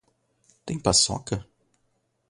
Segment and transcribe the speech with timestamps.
[0.65, 1.37] Tem paçoca?